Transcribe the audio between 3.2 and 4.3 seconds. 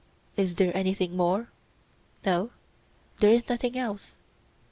is nothing else.